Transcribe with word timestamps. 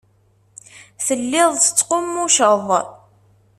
Telliḍ 1.05 1.49
tettqummuceḍ. 1.55 2.67